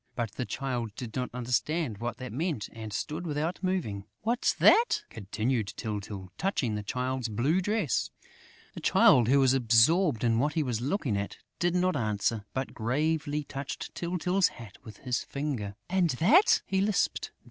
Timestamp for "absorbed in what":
9.53-10.53